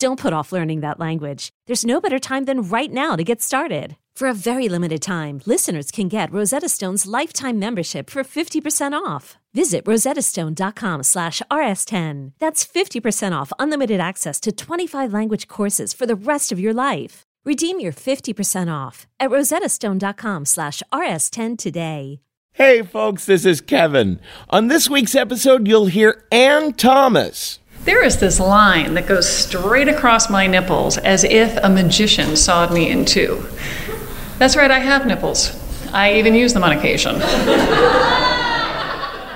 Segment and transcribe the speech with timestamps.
[0.00, 1.50] Don't put off learning that language.
[1.66, 3.96] There's no better time than right now to get started.
[4.14, 9.38] For a very limited time, listeners can get Rosetta Stone's lifetime membership for 50% off.
[9.54, 12.32] Visit rosettastone.com slash rs10.
[12.38, 17.22] That's 50% off unlimited access to 25 language courses for the rest of your life.
[17.44, 22.20] Redeem your 50% off at rosettastone.com slash rs10 today.
[22.52, 24.20] Hey folks, this is Kevin.
[24.50, 27.60] On this week's episode, you'll hear Anne Thomas.
[27.88, 32.70] There is this line that goes straight across my nipples as if a magician sawed
[32.70, 33.42] me in two.
[34.36, 35.58] That's right, I have nipples.
[35.90, 37.18] I even use them on occasion.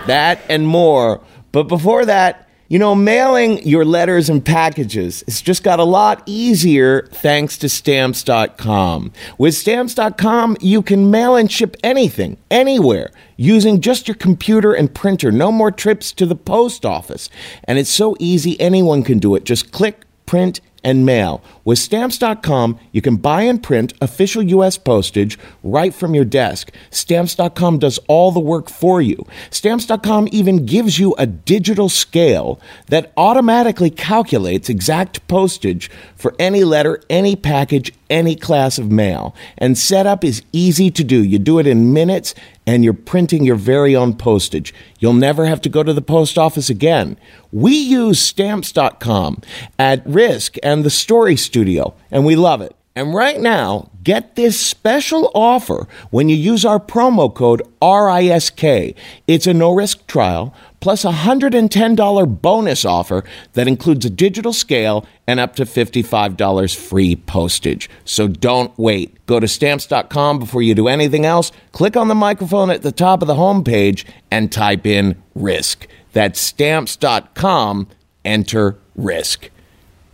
[0.07, 1.23] That and more.
[1.53, 2.42] But before that,
[2.73, 7.69] you know, mailing your letters and packages has just got a lot easier thanks to
[7.69, 9.13] stamps.com.
[9.37, 15.31] With stamps.com, you can mail and ship anything, anywhere, using just your computer and printer.
[15.31, 17.29] No more trips to the post office.
[17.65, 19.45] And it's so easy, anyone can do it.
[19.45, 21.43] Just click, print, and mail.
[21.63, 24.79] With stamps.com, you can buy and print official U.S.
[24.79, 26.73] postage right from your desk.
[26.89, 29.27] Stamps.com does all the work for you.
[29.51, 37.03] Stamps.com even gives you a digital scale that automatically calculates exact postage for any letter,
[37.11, 39.35] any package, any class of mail.
[39.59, 41.23] And setup is easy to do.
[41.23, 42.35] You do it in minutes
[42.67, 44.73] and you're printing your very own postage.
[44.99, 47.17] You'll never have to go to the post office again.
[47.51, 49.43] We use stamps.com
[49.79, 52.77] at risk and the story studio, and we love it.
[52.95, 58.95] And right now, get this special offer when you use our promo code RISK.
[59.27, 65.07] It's a no risk trial plus a $110 bonus offer that includes a digital scale
[65.29, 67.89] and up to $55 free postage.
[68.05, 69.25] So don't wait.
[69.27, 71.53] Go to stamps.com before you do anything else.
[71.71, 75.87] Click on the microphone at the top of the homepage and type in risk.
[76.13, 77.87] That's stamps.com.
[78.25, 79.51] Enter risk.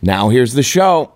[0.03, 1.15] Now here's the show.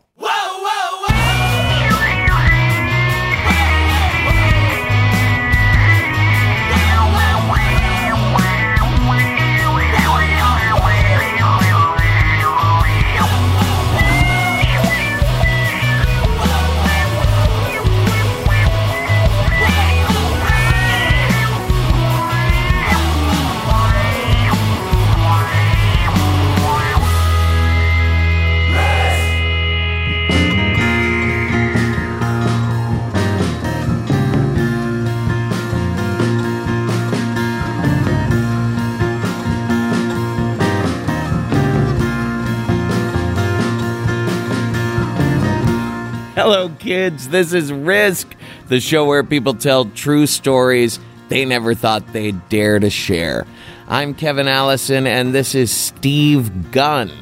[46.45, 47.29] Hello, kids.
[47.29, 48.35] This is Risk,
[48.67, 50.99] the show where people tell true stories
[51.29, 53.47] they never thought they'd dare to share.
[53.87, 57.13] I'm Kevin Allison, and this is Steve Gunn.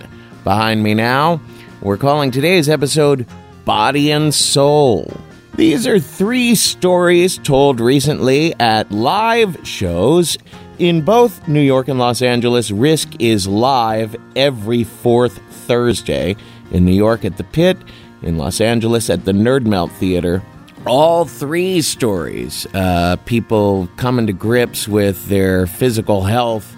[0.42, 1.38] Behind me now,
[1.82, 3.26] we're calling today's episode
[3.66, 5.12] Body and Soul.
[5.54, 10.38] These are three stories told recently at live shows
[10.78, 12.70] in both New York and Los Angeles.
[12.70, 16.36] Risk is live every fourth Thursday.
[16.72, 17.76] In New York at the Pit,
[18.22, 20.42] in Los Angeles at the Nerd Melt Theater.
[20.86, 26.76] All three stories, uh, people coming to grips with their physical health.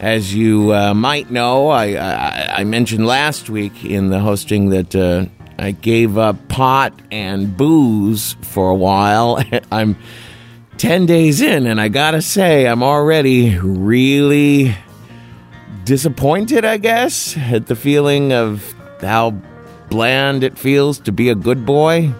[0.00, 4.96] As you uh, might know, I, I, I, mentioned last week in the hosting that
[4.96, 5.26] uh,
[5.58, 9.42] I gave up pot and booze for a while.
[9.72, 9.96] I'm
[10.78, 14.74] 10 days in, and I gotta say, I'm already really
[15.84, 19.40] disappointed, I guess, at the feeling of how
[19.92, 22.10] bland it feels to be a good boy.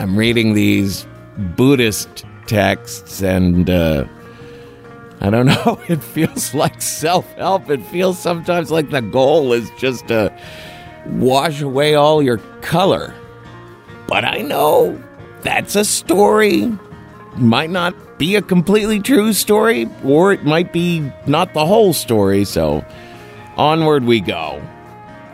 [0.00, 1.06] I'm reading these
[1.56, 4.04] Buddhist texts and uh,
[5.20, 7.70] I don't know, it feels like self help.
[7.70, 10.36] It feels sometimes like the goal is just to
[11.06, 13.14] wash away all your color.
[14.08, 15.00] But I know
[15.42, 16.76] that's a story.
[17.36, 22.44] Might not be a completely true story, or it might be not the whole story,
[22.44, 22.84] so
[23.56, 24.60] onward we go.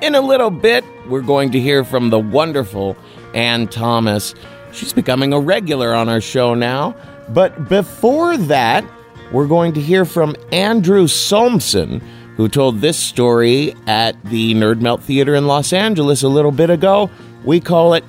[0.02, 2.96] In a little bit, we're going to hear from the wonderful
[3.34, 4.34] Anne Thomas.
[4.72, 6.96] She's becoming a regular on our show now.
[7.28, 8.84] But before that,
[9.30, 12.02] we're going to hear from Andrew Solmssen,
[12.36, 16.68] who told this story at the Nerd Melt Theater in Los Angeles a little bit
[16.68, 17.08] ago.
[17.44, 18.02] We call it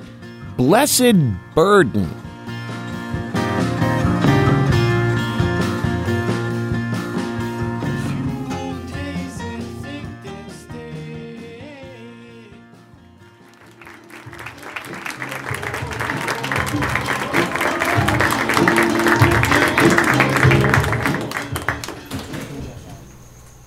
[0.58, 1.14] Blessed
[1.54, 2.23] Burden.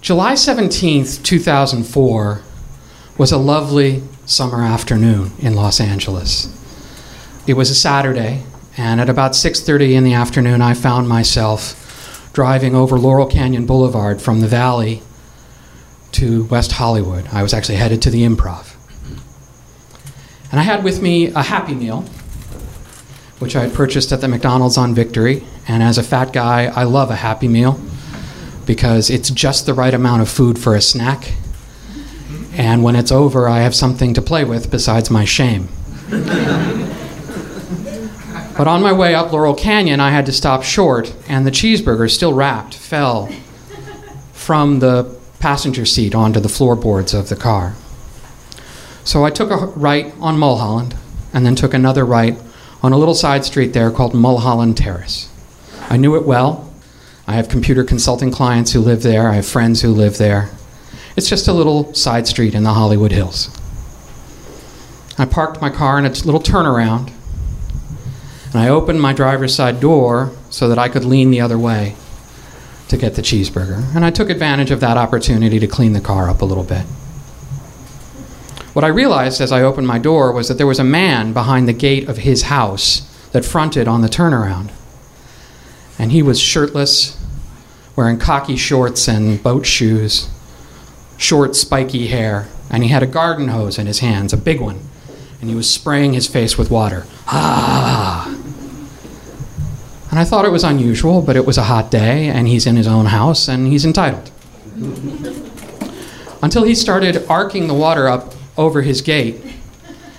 [0.06, 2.40] July 17th, 2004
[3.18, 6.48] was a lovely summer afternoon in Los Angeles.
[7.48, 8.44] It was a Saturday,
[8.76, 14.22] and at about 6:30 in the afternoon I found myself driving over Laurel Canyon Boulevard
[14.22, 15.02] from the valley
[16.12, 17.26] to West Hollywood.
[17.32, 18.76] I was actually headed to the Improv.
[20.52, 22.04] And I had with me a Happy Meal,
[23.40, 26.84] which I had purchased at the McDonald's on Victory, and as a fat guy, I
[26.84, 27.80] love a Happy Meal
[28.66, 31.32] because it's just the right amount of food for a snack.
[32.52, 35.68] And when it's over, I have something to play with besides my shame.
[38.56, 42.10] but on my way up Laurel Canyon, I had to stop short, and the cheeseburger,
[42.10, 43.30] still wrapped, fell
[44.32, 47.74] from the passenger seat onto the floorboards of the car.
[49.04, 50.96] So I took a right on Mulholland,
[51.32, 52.38] and then took another right
[52.82, 55.28] on a little side street there called Mulholland Terrace.
[55.90, 56.72] I knew it well
[57.28, 59.28] I have computer consulting clients who live there.
[59.28, 60.50] I have friends who live there.
[61.16, 63.50] It's just a little side street in the Hollywood Hills.
[65.18, 67.10] I parked my car in a little turnaround,
[68.46, 71.96] and I opened my driver's side door so that I could lean the other way
[72.88, 73.82] to get the cheeseburger.
[73.96, 76.82] And I took advantage of that opportunity to clean the car up a little bit.
[78.72, 81.66] What I realized as I opened my door was that there was a man behind
[81.66, 83.00] the gate of his house
[83.32, 84.70] that fronted on the turnaround
[85.98, 87.15] and he was shirtless,
[87.96, 90.28] wearing khaki shorts and boat shoes,
[91.16, 94.78] short, spiky hair, and he had a garden hose in his hands, a big one,
[95.40, 97.06] and he was spraying his face with water.
[97.26, 98.32] Ah!
[100.10, 102.76] And I thought it was unusual, but it was a hot day, and he's in
[102.76, 104.30] his own house, and he's entitled.
[106.42, 109.42] Until he started arcing the water up over his gate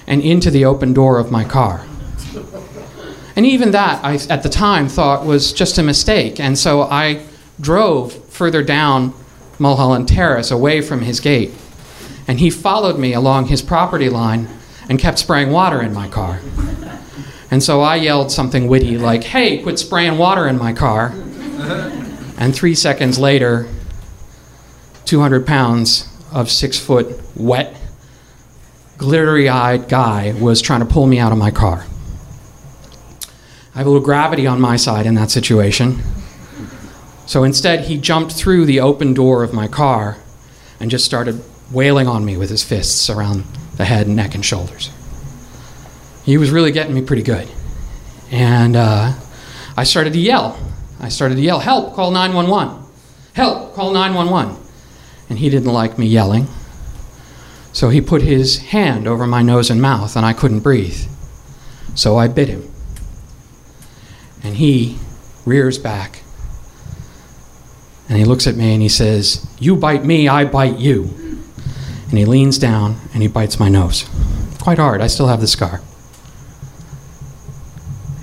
[0.05, 1.85] and into the open door of my car.
[3.35, 6.39] And even that, I, at the time, thought was just a mistake.
[6.39, 7.21] And so I
[7.59, 9.13] drove further down
[9.59, 11.51] Mulholland Terrace away from his gate.
[12.27, 14.47] And he followed me along his property line
[14.89, 16.39] and kept spraying water in my car.
[17.49, 21.13] And so I yelled something witty like, hey, quit spraying water in my car.
[22.37, 23.67] And three seconds later,
[25.05, 27.75] 200 pounds of six foot wet,
[28.97, 31.85] glittery eyed guy was trying to pull me out of my car.
[33.73, 35.99] I have a little gravity on my side in that situation.
[37.27, 40.17] So instead, he jumped through the open door of my car
[40.79, 43.43] and just started wailing on me with his fists around
[43.75, 44.89] the head, neck, and shoulders.
[46.23, 47.47] He was really getting me pretty good.
[48.31, 49.13] And uh,
[49.77, 50.59] I started to yell.
[50.99, 52.83] I started to yell, Help, call 911.
[53.33, 54.55] Help, call 911.
[55.29, 56.47] And he didn't like me yelling.
[57.73, 61.07] So he put his hand over my nose and mouth, and I couldn't breathe.
[61.93, 62.71] So I bit him
[64.47, 64.97] and he
[65.45, 66.21] rears back.
[68.09, 71.09] And he looks at me and he says, You bite me, I bite you.
[72.09, 74.09] And he leans down and he bites my nose.
[74.61, 75.01] Quite hard.
[75.01, 75.81] I still have the scar.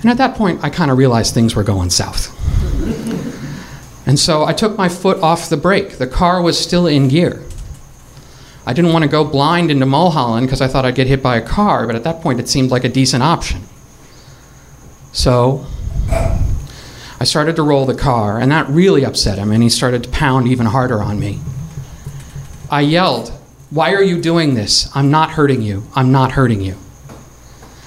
[0.01, 2.31] And at that point, I kind of realized things were going south.
[4.07, 5.97] and so I took my foot off the brake.
[5.97, 7.43] The car was still in gear.
[8.67, 11.37] I didn't want to go blind into Mulholland because I thought I'd get hit by
[11.37, 13.61] a car, but at that point, it seemed like a decent option.
[15.11, 15.65] So
[17.19, 20.09] I started to roll the car, and that really upset him, and he started to
[20.09, 21.39] pound even harder on me.
[22.69, 23.29] I yelled,
[23.69, 24.89] Why are you doing this?
[24.95, 25.83] I'm not hurting you.
[25.95, 26.75] I'm not hurting you.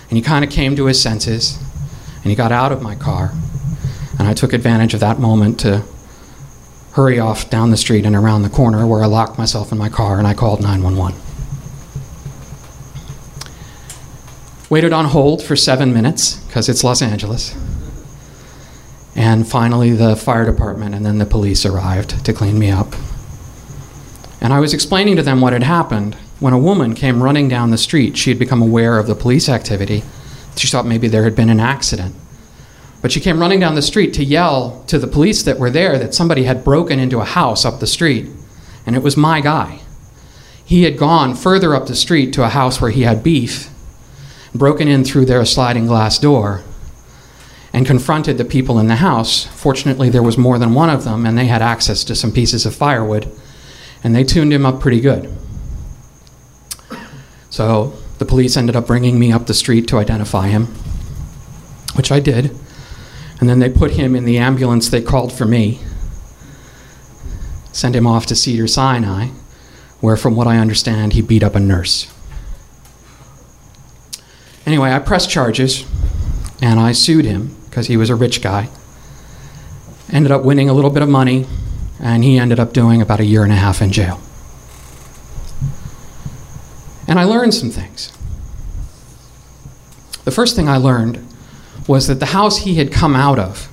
[0.08, 1.58] And he kind of came to his senses,
[2.22, 3.32] and he got out of my car,
[4.18, 5.84] and I took advantage of that moment to
[6.92, 9.88] hurry off down the street and around the corner where I locked myself in my
[9.88, 11.16] car and I called 911.
[14.68, 17.54] Waited on hold for seven minutes because it's Los Angeles.
[19.18, 22.94] And finally, the fire department and then the police arrived to clean me up.
[24.40, 27.72] And I was explaining to them what had happened when a woman came running down
[27.72, 28.16] the street.
[28.16, 30.04] She had become aware of the police activity.
[30.56, 32.14] She thought maybe there had been an accident.
[33.02, 35.98] But she came running down the street to yell to the police that were there
[35.98, 38.28] that somebody had broken into a house up the street.
[38.86, 39.80] And it was my guy.
[40.64, 43.68] He had gone further up the street to a house where he had beef,
[44.54, 46.62] broken in through their sliding glass door,
[47.72, 49.44] and confronted the people in the house.
[49.44, 52.64] Fortunately, there was more than one of them, and they had access to some pieces
[52.64, 53.30] of firewood,
[54.02, 55.30] and they tuned him up pretty good.
[57.50, 60.66] So the police ended up bringing me up the street to identify him,
[61.94, 62.56] which I did.
[63.40, 65.80] And then they put him in the ambulance they called for me,
[67.72, 69.28] sent him off to Cedar Sinai,
[70.00, 72.12] where, from what I understand, he beat up a nurse.
[74.66, 75.86] Anyway, I pressed charges
[76.60, 78.68] and I sued him because he was a rich guy.
[80.10, 81.46] Ended up winning a little bit of money,
[82.00, 84.20] and he ended up doing about a year and a half in jail.
[87.06, 88.12] And I learned some things.
[90.24, 91.24] The first thing I learned
[91.86, 93.68] was that the house he had come out of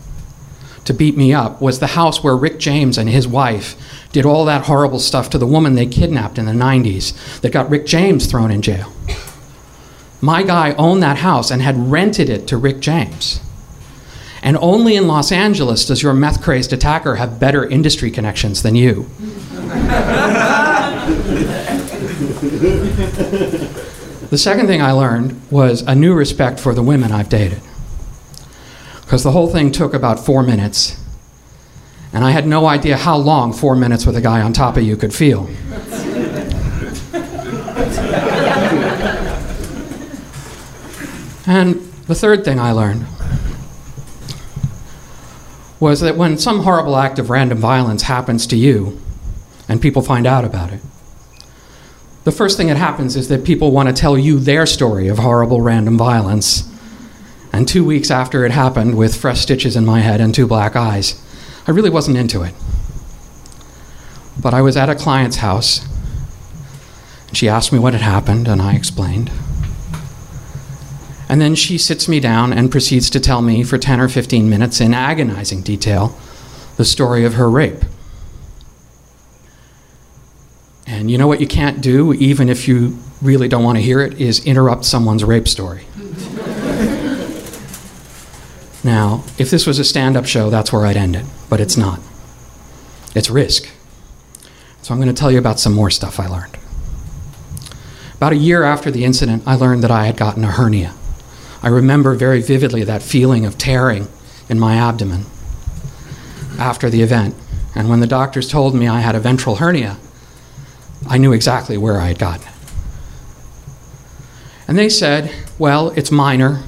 [0.86, 3.76] to beat me up was the house where Rick James and his wife
[4.12, 7.72] did all that horrible stuff to the woman they kidnapped in the 90s that got
[7.72, 8.94] Rick James thrown in jail.
[10.22, 13.42] My guy owned that house and had rented it to Rick James.
[14.46, 18.76] And only in Los Angeles does your meth crazed attacker have better industry connections than
[18.76, 19.10] you.
[24.30, 27.60] the second thing I learned was a new respect for the women I've dated.
[29.02, 31.04] Because the whole thing took about four minutes,
[32.14, 34.84] and I had no idea how long four minutes with a guy on top of
[34.84, 35.50] you could feel.
[41.48, 43.08] and the third thing I learned
[45.86, 49.00] was that when some horrible act of random violence happens to you
[49.70, 50.82] and people find out about it,
[52.24, 55.20] the first thing that happens is that people want to tell you their story of
[55.20, 56.68] horrible random violence.
[57.54, 60.76] And two weeks after it happened, with fresh stitches in my head and two black
[60.76, 61.22] eyes,
[61.68, 62.56] I really wasn't into it.
[64.42, 65.88] But I was at a client's house,
[67.28, 69.30] and she asked me what had happened, and I explained.
[71.28, 74.50] And then she sits me down and proceeds to tell me for 10 or 15
[74.50, 76.16] minutes in agonizing detail
[76.78, 77.84] the story of her rape.
[80.88, 84.02] And you know what you can't do, even if you really don't want to hear
[84.02, 85.86] it, is interrupt someone's rape story.
[88.84, 91.76] now, if this was a stand up show, that's where I'd end it, but it's
[91.76, 92.00] not.
[93.16, 93.68] It's risk.
[94.84, 96.58] So I'm going to tell you about some more stuff I learned.
[98.14, 100.94] About a year after the incident, I learned that I had gotten a hernia.
[101.66, 104.08] I remember very vividly that feeling of tearing
[104.48, 105.26] in my abdomen
[106.60, 107.34] after the event.
[107.74, 109.98] And when the doctors told me I had a ventral hernia,
[111.10, 112.54] I knew exactly where I had gotten it.
[114.68, 116.64] And they said, well, it's minor,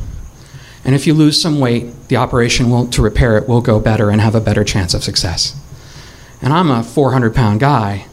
[0.84, 4.10] and if you lose some weight, the operation will, to repair it will go better
[4.10, 5.56] and have a better chance of success.
[6.42, 8.08] And I'm a 400 pound guy.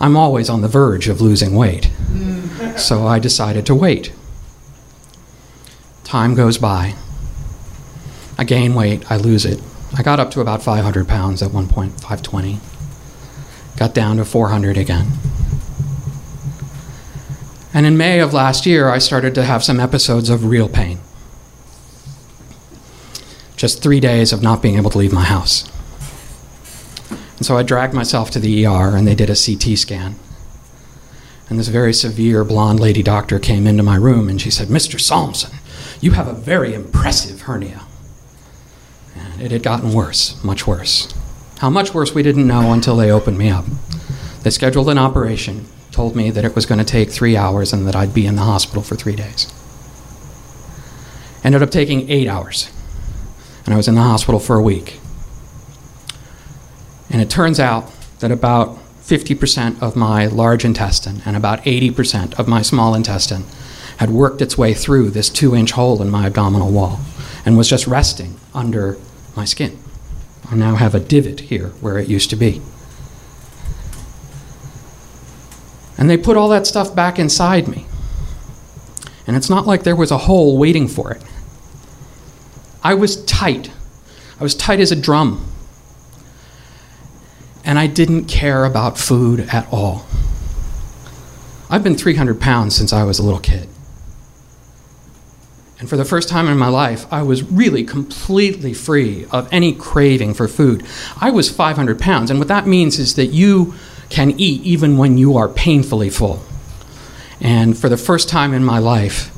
[0.00, 1.90] I'm always on the verge of losing weight.
[2.10, 2.78] Mm.
[2.78, 4.12] So I decided to wait.
[6.08, 6.94] Time goes by.
[8.38, 9.60] I gain weight, I lose it.
[9.94, 12.60] I got up to about 500 pounds at one point, 520.
[13.76, 15.06] Got down to 400 again.
[17.74, 20.98] And in May of last year, I started to have some episodes of real pain.
[23.58, 25.70] Just three days of not being able to leave my house.
[27.36, 30.14] And so I dragged myself to the ER and they did a CT scan.
[31.50, 34.98] And this very severe blonde lady doctor came into my room and she said, Mr.
[34.98, 35.54] Solmssen,
[36.00, 37.82] you have a very impressive hernia.
[39.16, 41.12] And it had gotten worse, much worse.
[41.58, 43.64] How much worse we didn't know until they opened me up.
[44.42, 47.86] They scheduled an operation, told me that it was going to take three hours and
[47.86, 49.52] that I'd be in the hospital for three days.
[51.42, 52.70] Ended up taking eight hours,
[53.64, 55.00] and I was in the hospital for a week.
[57.10, 57.90] And it turns out
[58.20, 63.44] that about 50% of my large intestine and about 80% of my small intestine
[63.98, 67.00] had worked its way through this two inch hole in my abdominal wall
[67.44, 68.96] and was just resting under
[69.36, 69.78] my skin.
[70.50, 72.62] I now have a divot here where it used to be.
[75.98, 77.86] And they put all that stuff back inside me.
[79.26, 81.22] And it's not like there was a hole waiting for it.
[82.84, 83.72] I was tight.
[84.38, 85.52] I was tight as a drum.
[87.64, 90.06] And I didn't care about food at all.
[91.68, 93.68] I've been 300 pounds since I was a little kid.
[95.78, 99.72] And for the first time in my life, I was really completely free of any
[99.72, 100.84] craving for food.
[101.20, 103.74] I was 500 pounds, and what that means is that you
[104.10, 106.42] can eat even when you are painfully full.
[107.40, 109.30] And for the first time in my life,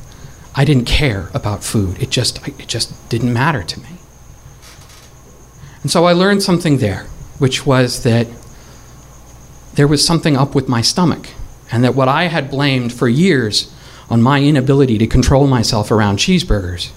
[0.54, 2.02] I didn't care about food.
[2.02, 3.98] It just, it just didn't matter to me.
[5.82, 7.04] And so I learned something there,
[7.38, 8.26] which was that
[9.74, 11.28] there was something up with my stomach,
[11.70, 13.74] and that what I had blamed for years
[14.10, 16.90] on my inability to control myself around cheeseburgers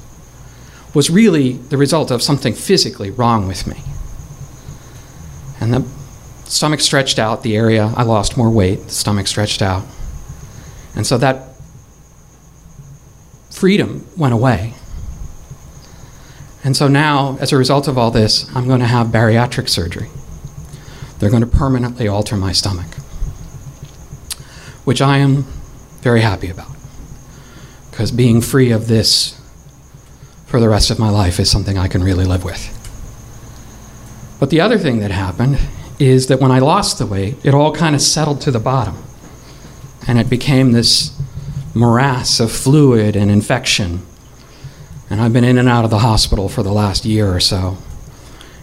[0.93, 3.77] was really the result of something physically wrong with me.
[5.59, 5.85] And the
[6.45, 9.83] stomach stretched out, the area I lost more weight, the stomach stretched out.
[10.95, 11.55] And so that
[13.49, 14.73] freedom went away.
[16.63, 20.09] And so now, as a result of all this, I'm going to have bariatric surgery.
[21.19, 22.95] They're going to permanently alter my stomach,
[24.85, 25.43] which I am
[26.01, 26.73] very happy about.
[27.93, 29.39] Because being free of this
[30.47, 32.71] for the rest of my life is something I can really live with.
[34.39, 35.59] But the other thing that happened
[35.99, 38.97] is that when I lost the weight, it all kind of settled to the bottom.
[40.07, 41.15] And it became this
[41.75, 44.01] morass of fluid and infection.
[45.07, 47.77] And I've been in and out of the hospital for the last year or so.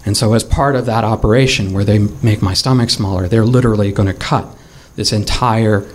[0.04, 3.92] And so, as part of that operation where they make my stomach smaller, they're literally
[3.92, 4.48] going to cut
[4.96, 5.88] this entire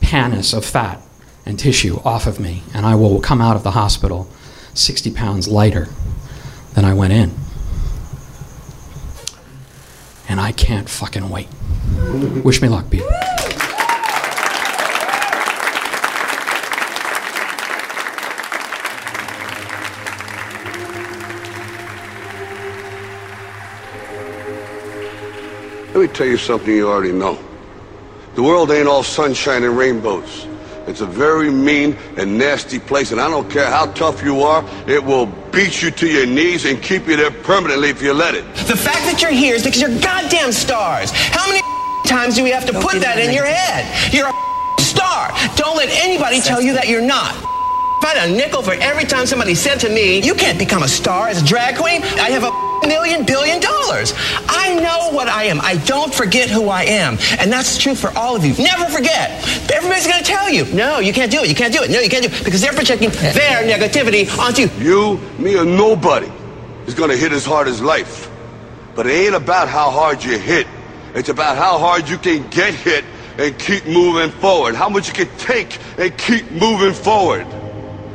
[0.00, 1.00] pannus of fat
[1.44, 2.62] and tissue off of me.
[2.74, 4.28] And I will come out of the hospital
[4.74, 5.88] 60 pounds lighter
[6.74, 7.32] than I went in.
[10.28, 11.48] And I can't fucking wait.
[12.44, 13.02] Wish me luck, Pete.
[25.92, 27.38] Let me tell you something you already know.
[28.34, 30.46] The world ain't all sunshine and rainbows.
[30.86, 34.64] It's a very mean and nasty place, and I don't care how tough you are,
[34.88, 38.34] it will beat you to your knees and keep you there permanently if you let
[38.34, 38.44] it.
[38.66, 41.10] The fact that you're here is because you're goddamn stars.
[41.12, 41.62] How many
[42.06, 43.86] times do we have to put that in your head?
[44.12, 44.32] You're a
[44.82, 45.30] star.
[45.56, 47.34] Don't let anybody tell you that you're not.
[47.34, 50.82] If I had a nickel for every time somebody said to me, you can't become
[50.82, 54.14] a star as a drag queen, I have a million billion dollars.
[54.48, 55.60] I know what I am.
[55.60, 57.18] I don't forget who I am.
[57.38, 58.54] And that's true for all of you.
[58.62, 59.30] Never forget.
[59.72, 61.48] Everybody's going to tell you, no, you can't do it.
[61.48, 61.90] You can't do it.
[61.90, 62.44] No, you can't do it.
[62.44, 64.68] Because they're projecting their negativity onto you.
[64.78, 66.30] You, me, or nobody
[66.86, 68.30] is gonna hit as hard as life.
[68.94, 70.66] But it ain't about how hard you hit.
[71.14, 73.04] It's about how hard you can get hit
[73.38, 74.74] and keep moving forward.
[74.74, 77.46] How much you can take and keep moving forward.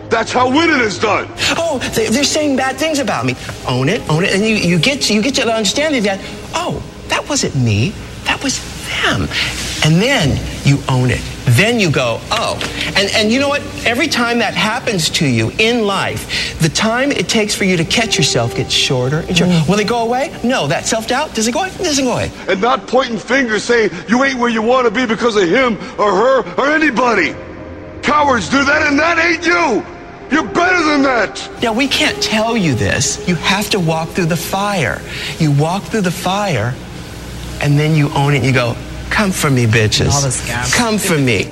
[0.10, 1.28] That's how winning is done.
[1.58, 3.36] Oh, they, they're saying bad things about me.
[3.68, 6.20] Own it, own it, and you, you get to, you get to the understanding that
[6.54, 7.90] oh, that wasn't me,
[8.24, 9.28] that was them,
[9.84, 11.22] and then you own it.
[11.52, 12.60] Then you go oh,
[12.98, 13.62] and and you know what?
[13.86, 17.86] Every time that happens to you in life, the time it takes for you to
[17.86, 19.54] catch yourself gets shorter and shorter.
[19.54, 19.70] Mm.
[19.70, 20.38] Will it go away?
[20.44, 20.68] No.
[20.68, 21.70] That self doubt does it go away?
[21.70, 22.32] It doesn't go away.
[22.48, 25.78] And not pointing fingers saying you ain't where you want to be because of him
[25.98, 27.34] or her or anybody.
[28.02, 29.97] Cowards do that, and that ain't you.
[30.32, 31.50] You're better than that.
[31.62, 33.26] Now, we can't tell you this.
[33.28, 35.02] You have to walk through the fire.
[35.40, 36.76] You walk through the fire,
[37.62, 38.38] and then you own it.
[38.38, 38.76] And you go,
[39.10, 40.12] come for me, bitches.
[40.12, 40.74] All the scabs.
[40.74, 41.52] Come for me.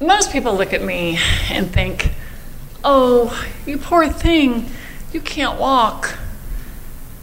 [0.00, 1.18] Most people look at me
[1.50, 2.10] and think,
[2.84, 4.68] oh, you poor thing,
[5.14, 6.18] you can't walk.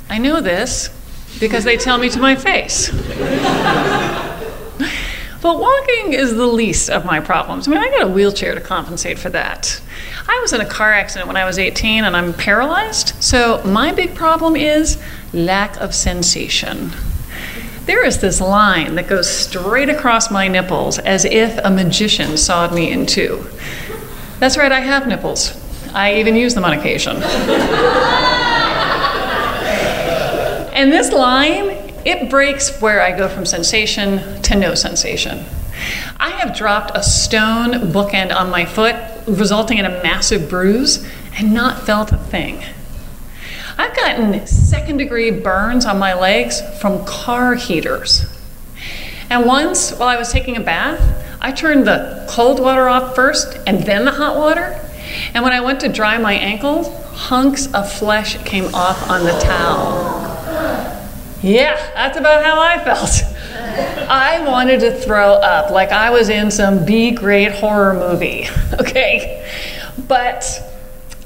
[0.09, 0.89] I know this
[1.39, 2.89] because they tell me to my face.
[5.41, 7.67] but walking is the least of my problems.
[7.67, 9.81] I mean, I got a wheelchair to compensate for that.
[10.27, 13.91] I was in a car accident when I was 18 and I'm paralyzed, so my
[13.91, 15.01] big problem is
[15.33, 16.91] lack of sensation.
[17.85, 22.73] There is this line that goes straight across my nipples as if a magician sawed
[22.73, 23.45] me in two.
[24.39, 25.57] That's right, I have nipples.
[25.93, 27.17] I even use them on occasion.
[30.73, 31.69] and this line,
[32.05, 35.45] it breaks where I go from sensation to no sensation.
[36.19, 38.95] I have dropped a stone bookend on my foot,
[39.27, 42.63] resulting in a massive bruise, and not felt a thing.
[43.77, 48.25] I've gotten second degree burns on my legs from car heaters.
[49.29, 50.99] And once, while I was taking a bath,
[51.41, 54.79] I turned the cold water off first and then the hot water.
[55.33, 59.37] And when I went to dry my ankles, hunks of flesh came off on the
[59.39, 60.21] towel.
[61.41, 63.23] Yeah, that's about how I felt.
[64.09, 68.47] I wanted to throw up like I was in some B grade horror movie,
[68.79, 69.49] okay?
[70.07, 70.45] But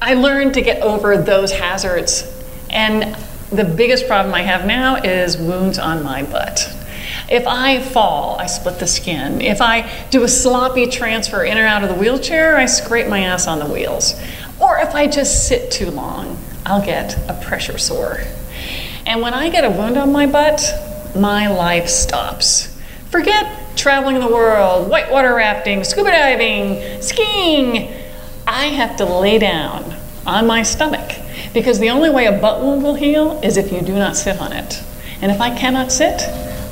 [0.01, 2.31] I learned to get over those hazards.
[2.69, 3.15] And
[3.51, 6.73] the biggest problem I have now is wounds on my butt.
[7.29, 9.41] If I fall, I split the skin.
[9.41, 13.21] If I do a sloppy transfer in or out of the wheelchair, I scrape my
[13.21, 14.13] ass on the wheels.
[14.59, 18.19] Or if I just sit too long, I'll get a pressure sore.
[19.05, 20.61] And when I get a wound on my butt,
[21.15, 22.75] my life stops.
[23.09, 27.93] Forget traveling the world, whitewater rafting, scuba diving, skiing.
[28.47, 31.11] I have to lay down on my stomach
[31.53, 34.39] because the only way a butt wound will heal is if you do not sit
[34.39, 34.83] on it.
[35.21, 36.21] And if I cannot sit,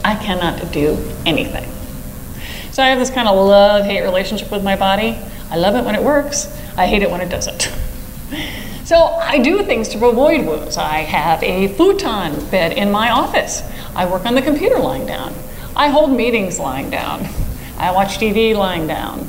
[0.03, 1.69] I cannot do anything.
[2.71, 5.17] So I have this kind of love hate relationship with my body.
[5.49, 7.71] I love it when it works, I hate it when it doesn't.
[8.83, 10.75] So I do things to avoid wounds.
[10.75, 13.63] I have a futon bed in my office.
[13.95, 15.33] I work on the computer lying down.
[15.73, 17.25] I hold meetings lying down.
[17.77, 19.19] I watch TV lying down.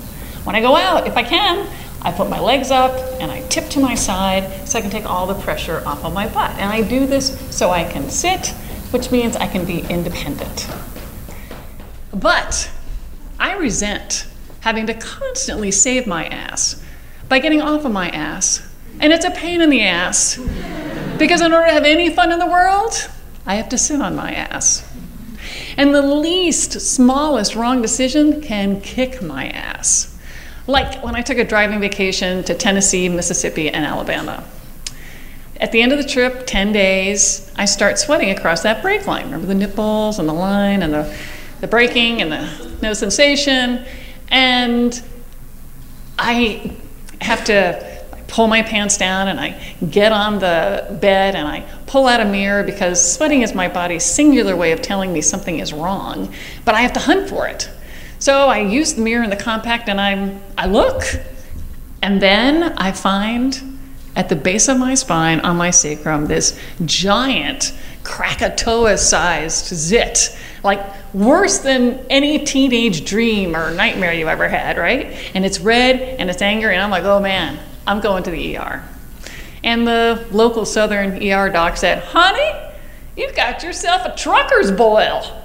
[0.42, 1.70] When I go out, if I can,
[2.02, 5.08] I put my legs up and I tip to my side so I can take
[5.08, 6.50] all the pressure off of my butt.
[6.58, 8.52] And I do this so I can sit,
[8.94, 10.68] which means I can be independent.
[12.12, 12.70] But
[13.40, 14.28] I resent
[14.60, 16.80] having to constantly save my ass
[17.28, 18.64] by getting off of my ass.
[19.00, 20.38] And it's a pain in the ass
[21.18, 23.10] because in order to have any fun in the world,
[23.44, 24.88] I have to sit on my ass.
[25.76, 30.16] And the least, smallest wrong decision can kick my ass.
[30.68, 34.44] Like when I took a driving vacation to Tennessee, Mississippi, and Alabama.
[35.58, 39.26] At the end of the trip, 10 days, I start sweating across that break line.
[39.26, 41.16] Remember the nipples and the line and the,
[41.60, 43.84] the breaking and the no sensation.
[44.28, 45.00] And
[46.18, 46.76] I
[47.20, 47.94] have to
[48.26, 49.50] pull my pants down and I
[49.90, 54.04] get on the bed and I pull out a mirror because sweating is my body's
[54.04, 57.70] singular way of telling me something is wrong, but I have to hunt for it.
[58.18, 61.04] So I use the mirror and the compact and I'm I look
[62.02, 63.73] and then I find
[64.16, 67.72] at the base of my spine on my sacrum this giant
[68.04, 70.80] Krakatoa sized zit, like
[71.14, 75.06] worse than any teenage dream or nightmare you ever had, right?
[75.34, 78.58] And it's red and it's angry, and I'm like, oh man, I'm going to the
[78.58, 78.84] ER.
[79.62, 82.72] And the local southern ER doc said, honey,
[83.16, 85.40] you've got yourself a trucker's boil.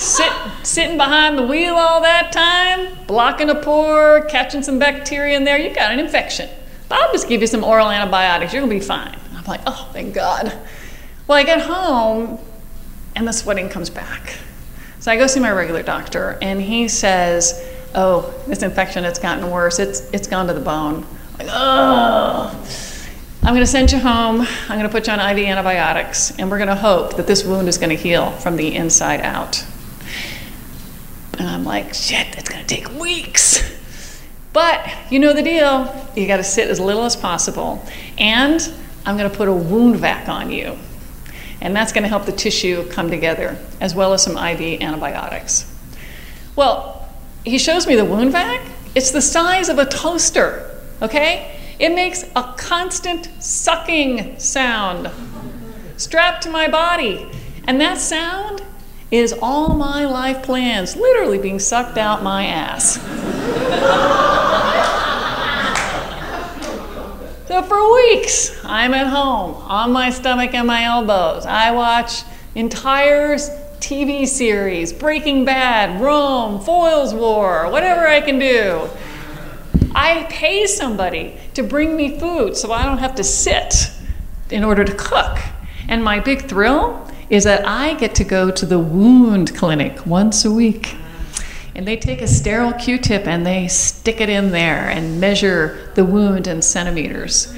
[0.00, 0.32] Sit,
[0.62, 5.58] sitting behind the wheel all that time, blocking a pore, catching some bacteria in there,
[5.58, 6.48] you've got an infection.
[6.88, 9.18] But I'll just give you some oral antibiotics, you're gonna be fine.
[9.36, 10.58] I'm like, oh, thank God.
[11.26, 12.38] Well, I get home
[13.14, 14.36] and the sweating comes back.
[15.00, 17.62] So I go see my regular doctor, and he says,
[17.94, 19.78] oh, this infection has gotten worse.
[19.78, 21.06] It's, it's gone to the bone.
[21.38, 22.54] Like, oh.
[23.42, 24.42] I'm going to send you home.
[24.42, 27.44] I'm going to put you on IV antibiotics, and we're going to hope that this
[27.44, 29.64] wound is going to heal from the inside out.
[31.40, 33.62] And I'm like, shit, it's going to take weeks.
[34.52, 36.06] But you know the deal.
[36.14, 37.82] You got to sit as little as possible.
[38.18, 38.60] And
[39.06, 40.76] I'm going to put a wound vac on you.
[41.62, 45.74] And that's going to help the tissue come together, as well as some IV antibiotics.
[46.56, 47.08] Well,
[47.42, 48.60] he shows me the wound vac.
[48.94, 51.58] It's the size of a toaster, okay?
[51.78, 55.10] It makes a constant sucking sound
[55.96, 57.26] strapped to my body.
[57.66, 58.62] And that sound
[59.10, 62.94] is all my life plans literally being sucked out my ass.
[67.48, 71.44] so for weeks, I'm at home on my stomach and my elbows.
[71.44, 72.22] I watch
[72.54, 73.34] entire
[73.80, 78.88] TV series, Breaking Bad, Rome, Foyle's War, whatever I can do.
[79.92, 83.90] I pay somebody to bring me food so I don't have to sit
[84.50, 85.38] in order to cook.
[85.88, 90.44] And my big thrill is that I get to go to the wound clinic once
[90.44, 90.96] a week.
[91.76, 95.92] And they take a sterile Q tip and they stick it in there and measure
[95.94, 97.54] the wound in centimeters.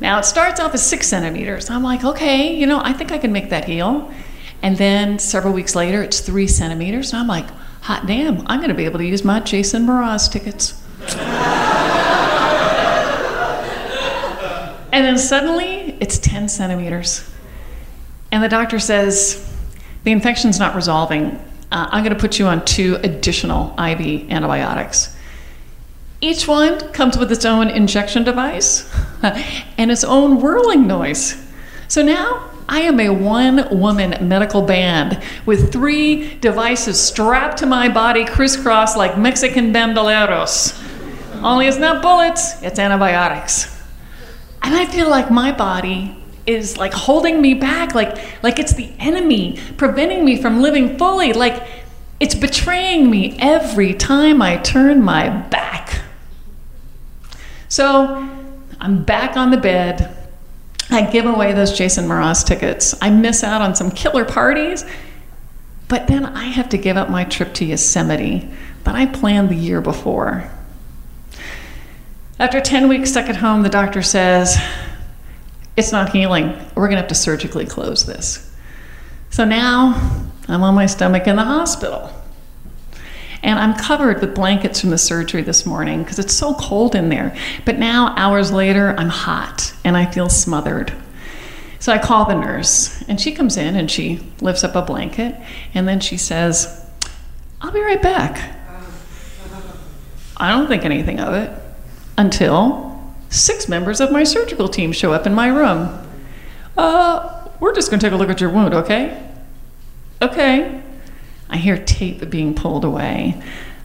[0.00, 1.68] Now it starts off as six centimeters.
[1.68, 4.10] I'm like, okay, you know, I think I can make that heal.
[4.62, 7.12] And then several weeks later, it's three centimeters.
[7.12, 7.50] And I'm like,
[7.82, 10.80] hot damn, I'm going to be able to use my Jason Mraz tickets.
[14.92, 17.29] and then suddenly, it's 10 centimeters.
[18.32, 19.46] And the doctor says,
[20.04, 21.32] the infection's not resolving.
[21.72, 25.16] Uh, I'm going to put you on two additional IV antibiotics.
[26.20, 31.42] Each one comes with its own injection device and its own whirling noise.
[31.88, 37.88] So now I am a one woman medical band with three devices strapped to my
[37.88, 40.78] body crisscross like Mexican bandoleros.
[41.42, 43.76] Only it's not bullets, it's antibiotics.
[44.62, 46.19] And I feel like my body
[46.50, 51.32] is like holding me back, like, like it's the enemy preventing me from living fully,
[51.32, 51.66] like
[52.18, 56.02] it's betraying me every time I turn my back.
[57.68, 58.28] So
[58.80, 60.16] I'm back on the bed
[60.92, 62.94] I give away those Jason Mraz tickets.
[63.00, 64.84] I miss out on some killer parties,
[65.88, 68.48] but then I have to give up my trip to Yosemite
[68.84, 70.50] that I planned the year before.
[72.40, 74.56] After 10 weeks stuck at home, the doctor says,
[75.76, 76.48] It's not healing.
[76.74, 78.52] We're going to have to surgically close this.
[79.30, 82.12] So now I'm on my stomach in the hospital.
[83.42, 87.08] And I'm covered with blankets from the surgery this morning because it's so cold in
[87.08, 87.34] there.
[87.64, 90.92] But now, hours later, I'm hot and I feel smothered.
[91.78, 95.34] So I call the nurse, and she comes in and she lifts up a blanket,
[95.72, 96.86] and then she says,
[97.62, 98.54] I'll be right back.
[100.36, 101.50] I don't think anything of it
[102.18, 102.89] until
[103.30, 106.06] six members of my surgical team show up in my room.
[106.76, 109.26] Uh, we're just going to take a look at your wound, okay?
[110.20, 110.82] Okay.
[111.48, 113.42] I hear tape being pulled away.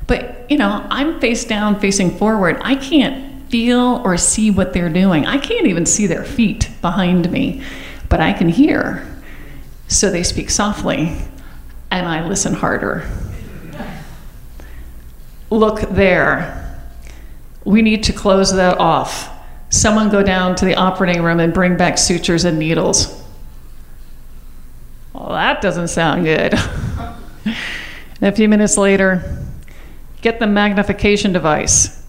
[0.07, 2.57] But, you know, I'm face down, facing forward.
[2.61, 5.25] I can't feel or see what they're doing.
[5.25, 7.63] I can't even see their feet behind me,
[8.09, 9.07] but I can hear.
[9.87, 11.15] So they speak softly,
[11.91, 13.09] and I listen harder.
[15.49, 16.61] Look there.
[17.63, 19.31] We need to close that off.
[19.75, 23.21] Someone go down to the operating room and bring back sutures and needles.
[25.11, 26.53] Well, that doesn't sound good.
[28.21, 29.37] a few minutes later,
[30.21, 32.01] get the magnification device.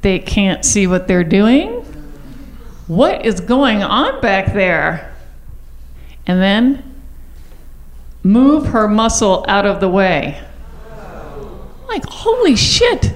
[0.00, 1.84] They can't see what they're doing.
[2.86, 5.14] What is going on back there?
[6.26, 7.02] And then
[8.22, 10.42] move her muscle out of the way.
[11.86, 13.12] Like, holy shit,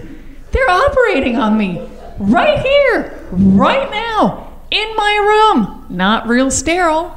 [0.51, 1.89] they're operating on me
[2.19, 5.87] right here, right now, in my room.
[5.89, 7.17] Not real sterile,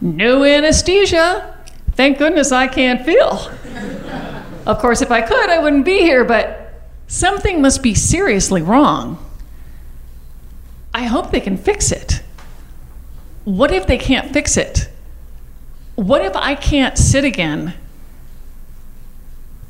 [0.00, 1.58] no anesthesia.
[1.92, 3.50] Thank goodness I can't feel.
[4.66, 6.72] of course, if I could, I wouldn't be here, but
[7.06, 9.18] something must be seriously wrong.
[10.94, 12.22] I hope they can fix it.
[13.44, 14.88] What if they can't fix it?
[15.94, 17.74] What if I can't sit again?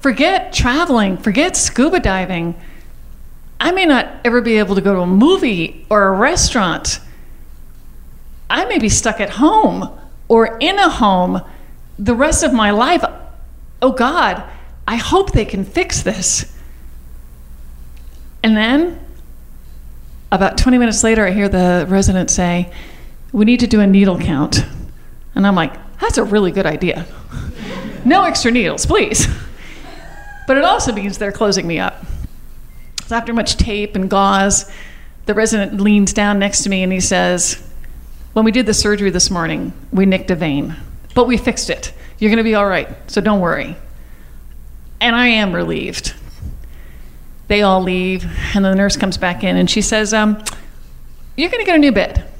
[0.00, 2.54] Forget traveling, forget scuba diving.
[3.60, 6.98] I may not ever be able to go to a movie or a restaurant.
[8.48, 9.96] I may be stuck at home
[10.28, 11.42] or in a home
[11.98, 13.04] the rest of my life.
[13.82, 14.42] Oh God,
[14.88, 16.56] I hope they can fix this.
[18.42, 18.98] And then,
[20.32, 22.72] about 20 minutes later, I hear the resident say,
[23.32, 24.64] We need to do a needle count.
[25.34, 27.06] And I'm like, That's a really good idea.
[28.06, 29.28] no extra needles, please.
[30.46, 32.04] But it also means they're closing me up.
[33.10, 34.70] So after much tape and gauze,
[35.26, 37.60] the resident leans down next to me and he says,
[38.34, 40.76] When we did the surgery this morning, we nicked a vein,
[41.12, 41.92] but we fixed it.
[42.20, 43.76] You're going to be all right, so don't worry.
[45.00, 46.14] And I am relieved.
[47.48, 50.40] They all leave, and the nurse comes back in and she says, um,
[51.36, 52.30] You're going to get a new bed.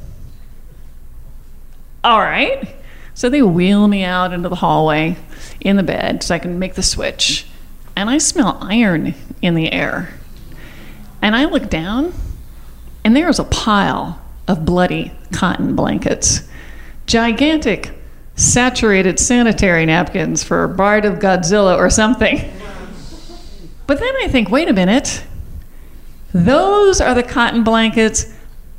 [2.04, 2.76] All right.
[3.14, 5.16] So they wheel me out into the hallway
[5.60, 7.44] in the bed so I can make the switch.
[7.96, 10.14] And I smell iron in the air.
[11.22, 12.14] And I look down,
[13.04, 16.48] and there is a pile of bloody cotton blankets.
[17.06, 17.92] Gigantic,
[18.36, 22.38] saturated sanitary napkins for Bard of Godzilla or something.
[23.86, 25.24] But then I think, wait a minute.
[26.32, 28.32] Those are the cotton blankets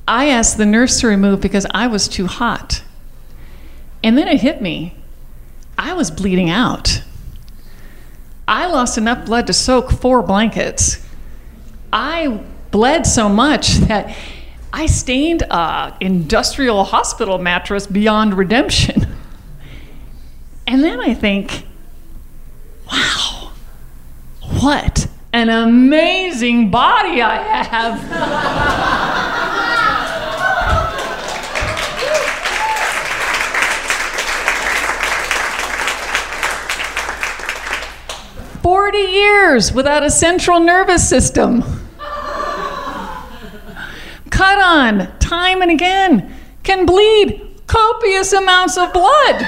[0.08, 2.84] I asked the nurse to remove because I was too hot.
[4.04, 4.96] And then it hit me.
[5.78, 7.02] I was bleeding out.
[8.48, 11.06] I lost enough blood to soak four blankets.
[11.94, 14.16] I bled so much that
[14.74, 19.08] I stained a industrial hospital mattress beyond redemption.
[20.68, 21.66] And then I think,
[22.90, 23.52] wow,
[24.62, 29.02] what an amazing body I have.
[38.64, 41.81] 40 years without a central nervous system.
[44.72, 49.42] On time and again, can bleed copious amounts of blood.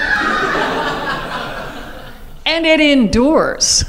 [2.45, 3.85] and it endures.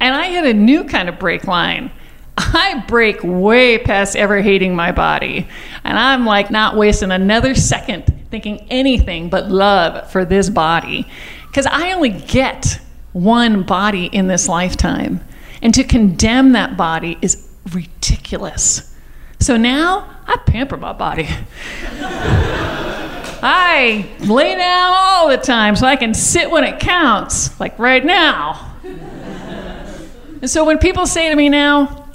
[0.00, 1.90] And I hit a new kind of break line.
[2.36, 5.48] I break way past ever hating my body.
[5.82, 11.06] And I'm like not wasting another second thinking anything but love for this body.
[11.46, 12.78] Because I only get
[13.14, 15.20] one body in this lifetime.
[15.62, 18.94] And to condemn that body is ridiculous.
[19.40, 21.28] So now I pamper my body.
[23.42, 28.04] I lay down all the time so I can sit when it counts, like right
[28.04, 28.76] now.
[30.40, 32.06] And so when people say to me now,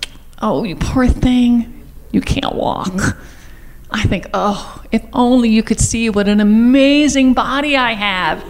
[0.41, 3.17] Oh, you poor thing, you can't walk.
[3.91, 8.45] I think, Oh, if only you could see what an amazing body I have.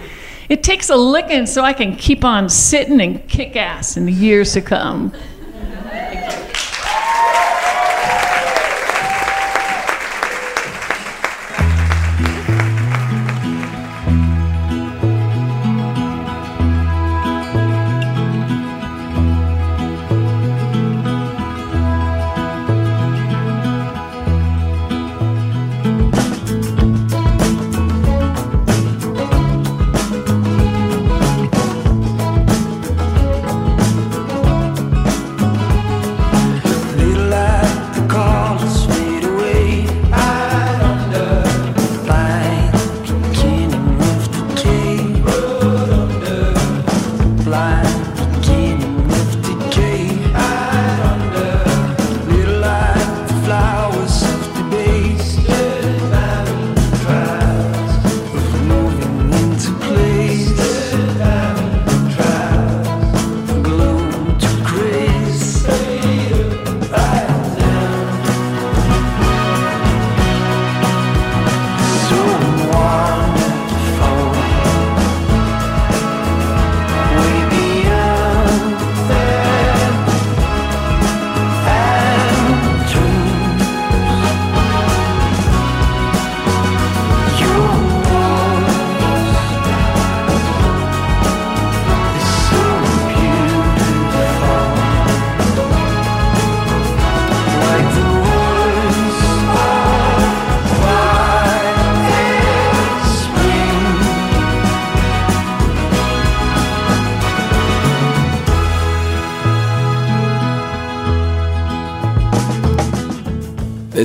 [0.48, 4.14] It takes a licking so I can keep on sitting and kick ass in the
[4.14, 5.12] years to come.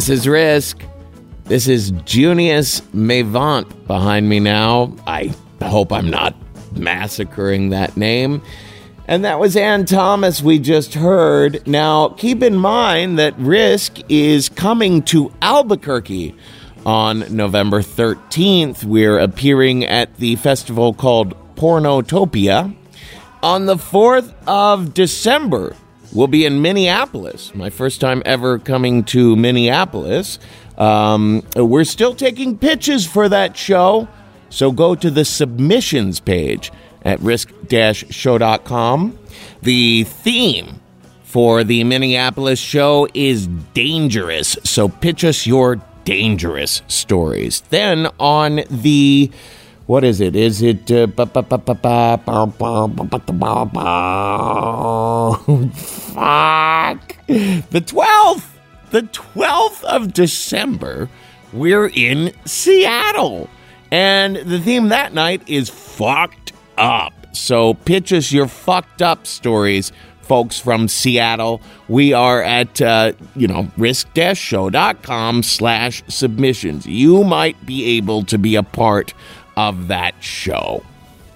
[0.00, 0.82] This is Risk.
[1.44, 4.96] This is Junius Mavant behind me now.
[5.06, 6.34] I hope I'm not
[6.74, 8.40] massacring that name.
[9.06, 11.66] And that was Anne Thomas we just heard.
[11.66, 16.34] Now, keep in mind that Risk is coming to Albuquerque
[16.86, 18.84] on November 13th.
[18.84, 22.74] We're appearing at the festival called Pornotopia.
[23.42, 25.76] On the 4th of December,
[26.12, 27.54] we'll be in Minneapolis.
[27.54, 30.38] My first time ever coming to Minneapolis.
[30.78, 34.08] Um, we're still taking pitches for that show,
[34.48, 39.18] so go to the submissions page at risk-show.com.
[39.62, 40.80] The theme
[41.22, 47.60] for the Minneapolis show is dangerous, so pitch us your dangerous stories.
[47.70, 49.30] Then on the
[49.90, 50.36] what is it?
[50.36, 51.24] Is it uh, fuck
[57.26, 58.58] the twelfth?
[58.92, 61.08] The twelfth of December,
[61.52, 63.50] we're in Seattle,
[63.90, 67.12] and the theme that night is fucked up.
[67.32, 69.90] So pitch us your fucked up stories,
[70.22, 71.60] folks from Seattle.
[71.88, 76.86] We are at, uh, you know, risk-show.com slash submissions.
[76.86, 79.14] You might be able to be a part
[79.56, 80.82] of that show.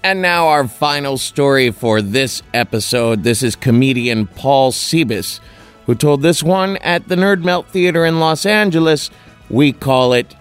[0.03, 3.23] And now our final story for this episode.
[3.23, 5.41] This is comedian Paul Cibis,
[5.87, 9.11] who told this one at the Nerd Melt Theater in Los Angeles.
[9.49, 10.35] We call it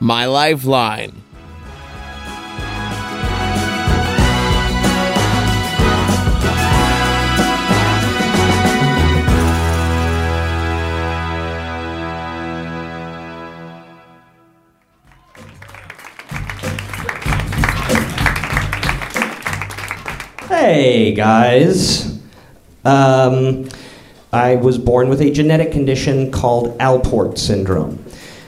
[0.00, 1.22] My Lifeline.
[20.68, 22.18] Hey guys.
[22.84, 23.68] Um,
[24.32, 28.04] I was born with a genetic condition called Alport syndrome.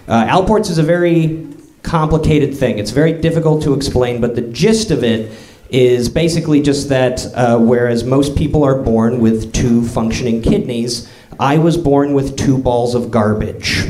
[0.09, 1.47] Uh, Alport's is a very
[1.85, 2.81] complicated thing.
[2.81, 5.31] It's very difficult to explain, but the gist of it
[5.71, 11.59] is basically just that uh, whereas most people are born with two functioning kidneys, I
[11.59, 13.85] was born with two balls of garbage.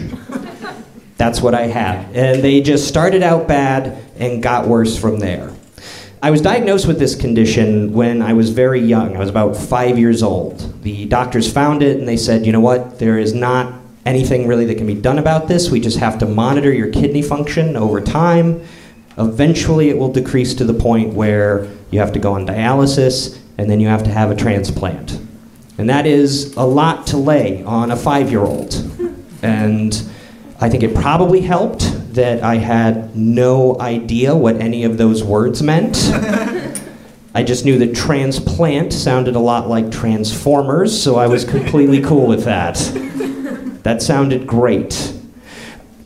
[1.17, 2.15] That's what I had.
[2.15, 5.51] And they just started out bad and got worse from there.
[6.21, 9.15] I was diagnosed with this condition when I was very young.
[9.15, 10.83] I was about five years old.
[10.83, 14.65] The doctors found it and they said, you know what, there is not anything really
[14.65, 15.71] that can be done about this.
[15.71, 18.67] We just have to monitor your kidney function over time.
[19.17, 23.71] Eventually, it will decrease to the point where you have to go on dialysis and
[23.71, 25.21] then you have to have a transplant.
[25.79, 28.75] And that is a lot to lay on a five year old.
[29.43, 30.03] And
[30.61, 35.63] I think it probably helped that I had no idea what any of those words
[35.63, 35.97] meant.
[37.35, 42.27] I just knew that transplant sounded a lot like Transformers, so I was completely cool
[42.27, 42.77] with that.
[43.85, 45.15] That sounded great.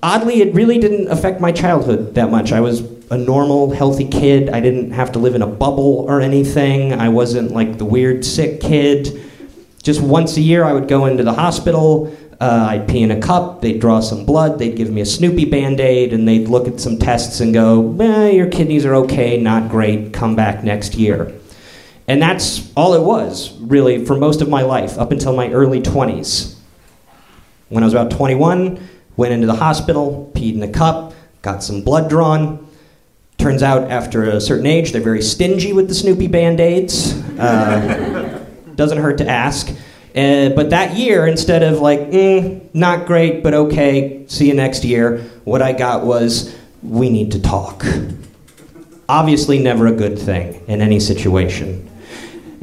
[0.05, 2.53] Oddly, it really didn't affect my childhood that much.
[2.53, 2.81] I was
[3.11, 4.51] a normal, healthy kid.
[4.51, 6.93] I didn't have to live in a bubble or anything.
[6.93, 9.21] I wasn't like the weird, sick kid.
[9.83, 13.21] Just once a year, I would go into the hospital uh, I'd pee in a
[13.21, 16.67] cup, they'd draw some blood, they'd give me a Snoopy band aid, and they'd look
[16.67, 20.97] at some tests and go, eh, Your kidneys are okay, not great, come back next
[20.97, 21.33] year.
[22.09, 25.81] And that's all it was, really, for most of my life, up until my early
[25.81, 26.57] 20s.
[27.69, 31.83] When I was about 21, went into the hospital, peed in a cup, got some
[31.83, 32.67] blood drawn.
[33.39, 37.13] Turns out, after a certain age, they're very stingy with the Snoopy band aids.
[37.39, 39.73] Uh, doesn't hurt to ask.
[40.15, 44.85] Uh, but that year, instead of like, mm, not great, but okay, see you next
[44.85, 47.85] year, what I got was, we need to talk.
[49.09, 51.89] Obviously, never a good thing in any situation.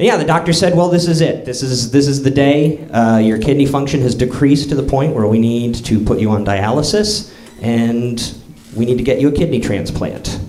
[0.06, 1.44] yeah, the doctor said, well, this is it.
[1.44, 2.88] This is, this is the day.
[2.88, 6.30] Uh, your kidney function has decreased to the point where we need to put you
[6.30, 8.34] on dialysis, and
[8.76, 10.40] we need to get you a kidney transplant.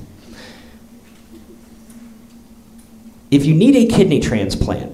[3.32, 4.91] If you need a kidney transplant,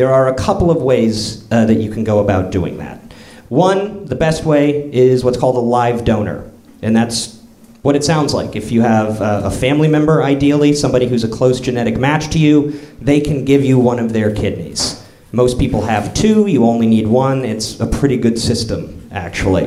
[0.00, 2.98] there are a couple of ways uh, that you can go about doing that.
[3.50, 7.38] One, the best way is what's called a live donor, and that's
[7.82, 8.56] what it sounds like.
[8.56, 12.38] If you have uh, a family member, ideally, somebody who's a close genetic match to
[12.38, 15.06] you, they can give you one of their kidneys.
[15.32, 17.44] Most people have two, you only need one.
[17.44, 19.66] It's a pretty good system, actually.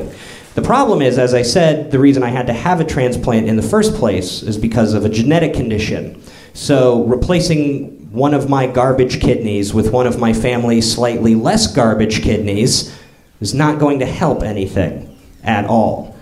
[0.55, 3.55] The problem is, as I said, the reason I had to have a transplant in
[3.55, 6.23] the first place is because of a genetic condition.
[6.55, 12.21] So replacing one of my garbage kidneys with one of my family's slightly less garbage
[12.21, 12.95] kidneys
[13.41, 16.15] is not going to help anything at all.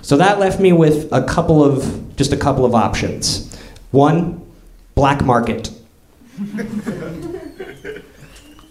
[0.00, 3.54] So that left me with a couple of just a couple of options.
[3.90, 4.40] One,
[4.94, 5.70] black market.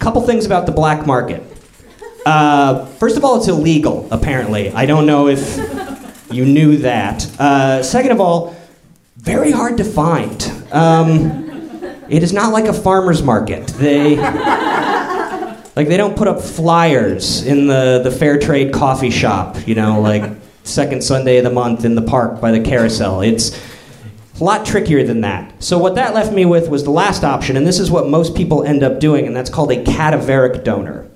[0.00, 1.44] couple things about the black market.
[2.26, 4.70] Uh, first of all, it's illegal, apparently.
[4.72, 5.40] I don't know if
[6.32, 7.30] you knew that.
[7.40, 8.56] Uh, second of all,
[9.18, 10.50] very hard to find.
[10.72, 11.49] Um,
[12.10, 13.68] it is not like a farmer's market.
[13.68, 14.16] They.
[15.76, 20.00] Like they don't put up flyers in the, the fair trade coffee shop, you know,
[20.00, 20.30] like
[20.64, 23.22] second Sunday of the month in the park by the carousel.
[23.22, 23.58] It's
[24.38, 25.62] a lot trickier than that.
[25.62, 28.34] So what that left me with was the last option, and this is what most
[28.34, 31.08] people end up doing, and that's called a cadaveric donor.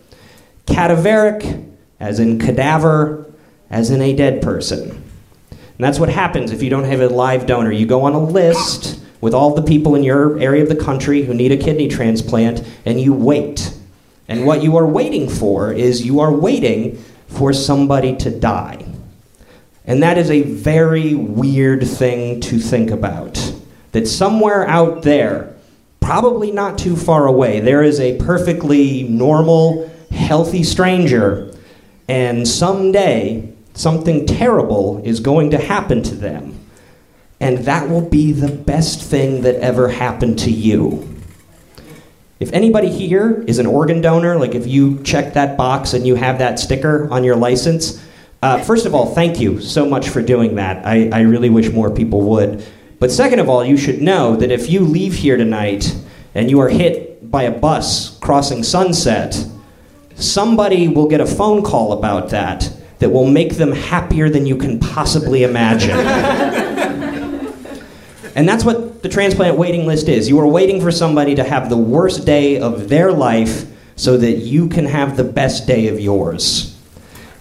[0.66, 1.70] Cadaveric,
[2.00, 3.30] as in cadaver,
[3.70, 4.90] as in a dead person.
[4.90, 7.72] And that's what happens if you don't have a live donor.
[7.72, 11.22] You go on a list with all the people in your area of the country
[11.22, 13.74] who need a kidney transplant, and you wait.
[14.28, 18.84] And what you are waiting for is you are waiting for somebody to die.
[19.86, 23.54] And that is a very weird thing to think about.
[23.92, 25.56] That somewhere out there,
[26.00, 31.50] probably not too far away, there is a perfectly normal, healthy stranger,
[32.08, 36.60] and someday something terrible is going to happen to them.
[37.44, 41.06] And that will be the best thing that ever happened to you.
[42.40, 46.14] If anybody here is an organ donor, like if you check that box and you
[46.14, 48.02] have that sticker on your license,
[48.42, 50.86] uh, first of all, thank you so much for doing that.
[50.86, 52.64] I, I really wish more people would.
[52.98, 55.94] But second of all, you should know that if you leave here tonight
[56.34, 59.36] and you are hit by a bus crossing Sunset,
[60.14, 64.56] somebody will get a phone call about that that will make them happier than you
[64.56, 66.62] can possibly imagine.
[68.34, 70.28] And that's what the transplant waiting list is.
[70.28, 73.66] You are waiting for somebody to have the worst day of their life
[73.96, 76.76] so that you can have the best day of yours.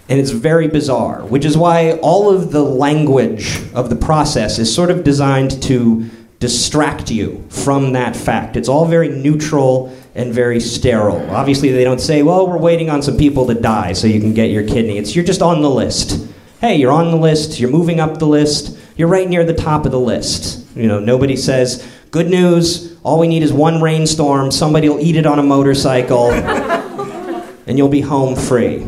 [0.09, 4.73] And it's very bizarre, which is why all of the language of the process is
[4.73, 8.57] sort of designed to distract you from that fact.
[8.57, 11.27] It's all very neutral and very sterile.
[11.31, 14.33] Obviously, they don't say, well, we're waiting on some people to die so you can
[14.33, 14.97] get your kidney.
[14.97, 16.27] It's you're just on the list.
[16.59, 19.85] Hey, you're on the list, you're moving up the list, you're right near the top
[19.85, 20.62] of the list.
[20.75, 25.15] You know, nobody says, good news, all we need is one rainstorm, somebody will eat
[25.15, 26.31] it on a motorcycle,
[27.67, 28.87] and you'll be home free.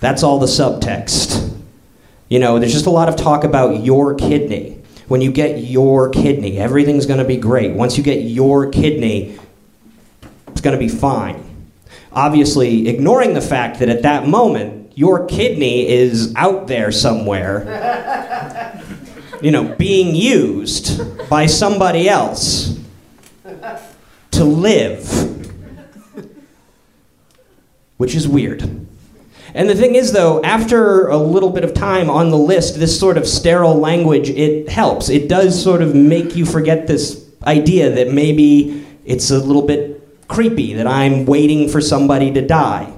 [0.00, 1.58] That's all the subtext.
[2.28, 4.80] You know, there's just a lot of talk about your kidney.
[5.08, 7.72] When you get your kidney, everything's going to be great.
[7.72, 9.38] Once you get your kidney,
[10.48, 11.42] it's going to be fine.
[12.12, 17.64] Obviously, ignoring the fact that at that moment, your kidney is out there somewhere
[19.44, 22.80] you know, being used by somebody else
[24.30, 25.06] to live,
[27.98, 28.62] which is weird.
[29.52, 32.98] And the thing is, though, after a little bit of time on the list, this
[32.98, 35.10] sort of sterile language, it helps.
[35.10, 40.26] It does sort of make you forget this idea that maybe it's a little bit
[40.26, 42.93] creepy that I'm waiting for somebody to die.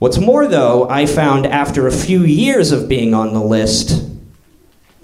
[0.00, 4.10] What's more, though, I found after a few years of being on the list,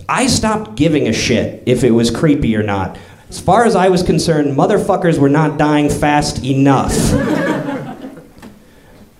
[0.09, 2.99] I stopped giving a shit if it was creepy or not.
[3.28, 6.93] As far as I was concerned, motherfuckers were not dying fast enough.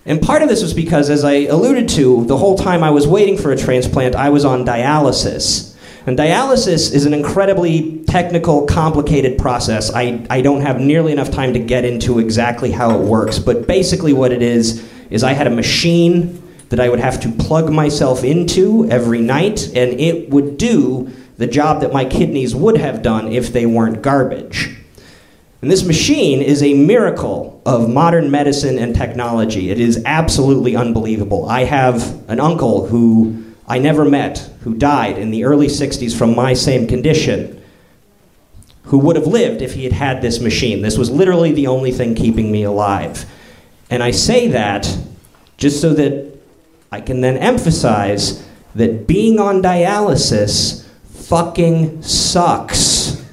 [0.04, 3.06] and part of this was because, as I alluded to, the whole time I was
[3.06, 5.76] waiting for a transplant, I was on dialysis.
[6.04, 9.92] And dialysis is an incredibly technical, complicated process.
[9.94, 13.68] I, I don't have nearly enough time to get into exactly how it works, but
[13.68, 17.70] basically, what it is is I had a machine that I would have to plug
[17.70, 23.02] myself into every night, and it would do the job that my kidneys would have
[23.02, 24.76] done if they weren't garbage.
[25.62, 29.70] And this machine is a miracle of modern medicine and technology.
[29.70, 31.48] It is absolutely unbelievable.
[31.48, 36.34] I have an uncle who I never met, who died in the early 60s from
[36.34, 37.62] my same condition,
[38.84, 40.82] who would have lived if he had had this machine.
[40.82, 43.26] This was literally the only thing keeping me alive.
[43.91, 44.97] And I say that
[45.57, 46.38] just so that
[46.93, 53.24] I can then emphasize that being on dialysis fucking sucks.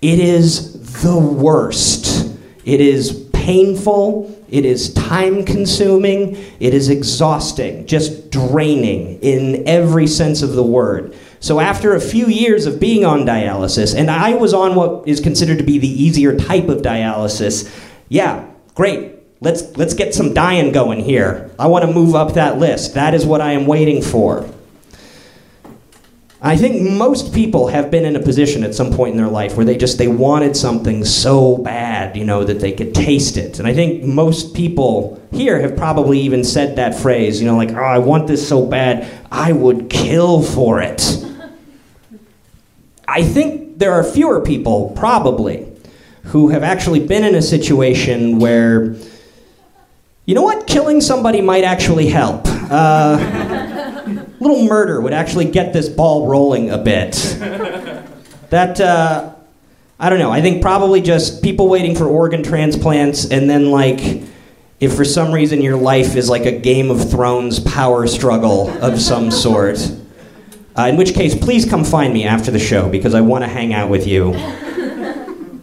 [0.00, 2.36] It is the worst.
[2.64, 4.38] It is painful.
[4.48, 6.36] It is time consuming.
[6.60, 11.14] It is exhausting, just draining in every sense of the word.
[11.40, 15.20] So, after a few years of being on dialysis, and I was on what is
[15.20, 17.68] considered to be the easier type of dialysis,
[18.08, 19.11] yeah, great.
[19.42, 21.50] Let's, let's get some dying going here.
[21.58, 22.94] I want to move up that list.
[22.94, 24.48] That is what I am waiting for.
[26.40, 29.56] I think most people have been in a position at some point in their life
[29.56, 33.58] where they just they wanted something so bad, you know, that they could taste it.
[33.58, 37.70] And I think most people here have probably even said that phrase, you know, like,
[37.70, 41.24] "Oh, I want this so bad, I would kill for it."
[43.06, 45.68] I think there are fewer people probably
[46.24, 48.96] who have actually been in a situation where
[50.24, 50.66] you know what?
[50.66, 52.42] Killing somebody might actually help.
[52.46, 53.16] Uh,
[54.40, 57.12] little murder would actually get this ball rolling a bit.
[58.50, 59.34] That, uh,
[59.98, 64.22] I don't know, I think probably just people waiting for organ transplants and then, like,
[64.78, 69.00] if for some reason your life is like a Game of Thrones power struggle of
[69.00, 69.78] some sort.
[70.76, 73.48] Uh, in which case, please come find me after the show because I want to
[73.48, 74.32] hang out with you.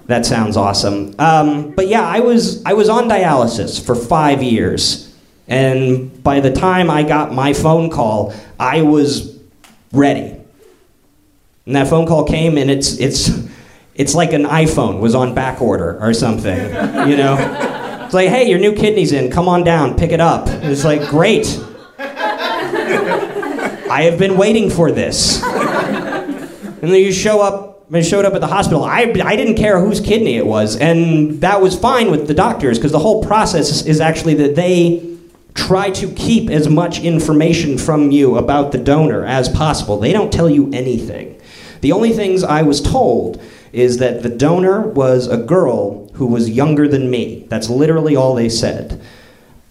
[0.09, 1.13] That sounds awesome.
[1.19, 5.15] Um, but yeah, I was I was on dialysis for five years,
[5.47, 9.37] and by the time I got my phone call, I was
[9.93, 10.35] ready.
[11.67, 13.29] And that phone call came, and it's it's
[13.93, 16.57] it's like an iPhone was on back order or something,
[17.07, 17.67] you know.
[18.09, 19.29] It's like, hey, your new kidney's in.
[19.29, 20.47] Come on down, pick it up.
[20.47, 21.45] And it's like, great.
[21.99, 25.43] I have been waiting for this.
[25.43, 28.83] And then you show up I showed up at the hospital.
[28.83, 32.77] I, I didn't care whose kidney it was, and that was fine with the doctors
[32.77, 35.17] because the whole process is actually that they
[35.55, 39.99] try to keep as much information from you about the donor as possible.
[39.99, 41.41] They don't tell you anything.
[41.81, 46.49] The only things I was told is that the donor was a girl who was
[46.49, 47.45] younger than me.
[47.49, 49.01] That's literally all they said.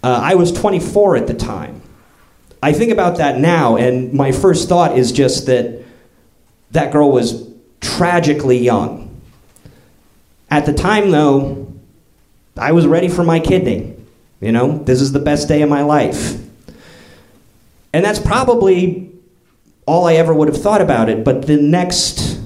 [0.03, 1.81] Uh, I was 24 at the time.
[2.61, 5.83] I think about that now, and my first thought is just that
[6.71, 7.48] that girl was
[7.81, 9.21] tragically young.
[10.49, 11.71] At the time, though,
[12.57, 13.95] I was ready for my kidney.
[14.41, 16.39] You know, this is the best day of my life.
[17.93, 19.11] And that's probably
[19.85, 21.23] all I ever would have thought about it.
[21.23, 22.39] But the next,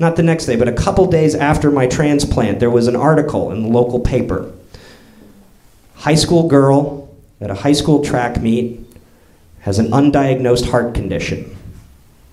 [0.00, 3.50] not the next day, but a couple days after my transplant, there was an article
[3.52, 4.52] in the local paper.
[5.94, 8.80] High school girl at a high school track meet
[9.60, 11.56] has an undiagnosed heart condition.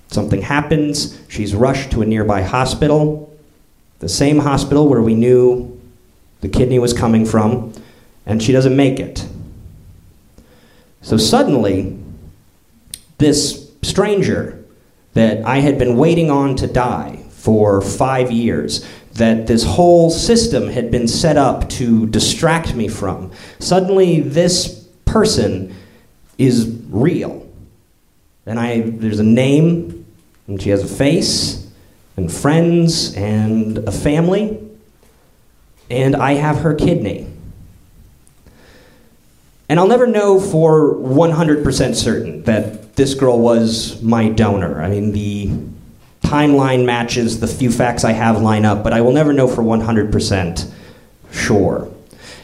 [0.10, 3.32] Something happens, she's rushed to a nearby hospital,
[4.00, 5.80] the same hospital where we knew
[6.42, 7.74] the kidney was coming from,
[8.26, 9.28] and she doesn't make it.
[11.02, 11.98] So suddenly,
[13.20, 14.64] this stranger
[15.14, 20.70] that I had been waiting on to die for five years, that this whole system
[20.70, 25.76] had been set up to distract me from, suddenly this person
[26.38, 27.46] is real.
[28.46, 29.99] And I, there's a name,
[30.50, 31.68] and she has a face,
[32.18, 34.60] and friends, and a family,
[35.90, 37.28] and I have her kidney.
[39.70, 44.82] And I'll never know for 100% certain that this girl was my donor.
[44.82, 45.52] I mean, the
[46.22, 49.62] timeline matches the few facts I have line up, but I will never know for
[49.62, 50.72] 100%
[51.32, 51.92] sure.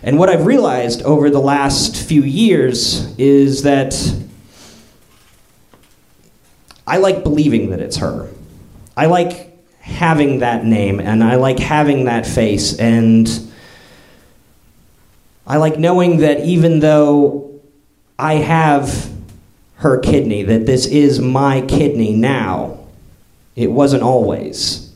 [0.03, 3.95] And what I've realized over the last few years is that
[6.87, 8.29] I like believing that it's her.
[8.95, 13.29] I like having that name and I like having that face and
[15.47, 17.61] I like knowing that even though
[18.17, 19.11] I have
[19.77, 22.79] her kidney, that this is my kidney now,
[23.55, 24.93] it wasn't always.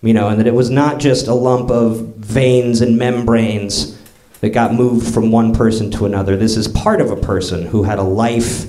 [0.00, 3.96] You know, and that it was not just a lump of veins and membranes
[4.40, 6.36] that got moved from one person to another.
[6.36, 8.64] This is part of a person who had a life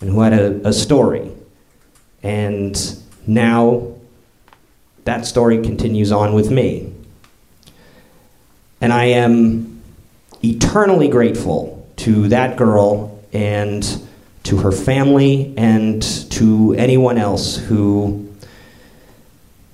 [0.00, 1.32] and who had a, a story.
[2.22, 2.78] And
[3.26, 3.94] now
[5.04, 6.92] that story continues on with me.
[8.80, 9.82] And I am
[10.42, 14.02] eternally grateful to that girl and
[14.44, 18.28] to her family and to anyone else who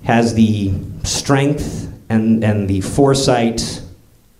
[0.05, 0.73] has the
[1.05, 3.83] strength and, and the foresight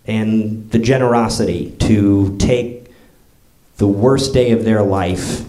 [0.05, 2.91] and the generosity to take
[3.77, 5.46] the worst day of their life